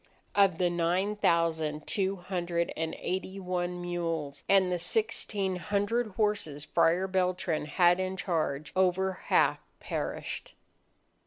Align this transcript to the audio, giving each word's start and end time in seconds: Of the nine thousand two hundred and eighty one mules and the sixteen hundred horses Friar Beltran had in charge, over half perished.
Of 0.33 0.57
the 0.57 0.71
nine 0.71 1.15
thousand 1.15 1.85
two 1.85 2.15
hundred 2.15 2.73
and 2.75 2.95
eighty 2.97 3.39
one 3.39 3.79
mules 3.79 4.43
and 4.49 4.71
the 4.71 4.79
sixteen 4.79 5.57
hundred 5.57 6.07
horses 6.17 6.65
Friar 6.65 7.05
Beltran 7.05 7.65
had 7.67 7.99
in 7.99 8.17
charge, 8.17 8.73
over 8.75 9.11
half 9.29 9.59
perished. 9.79 10.55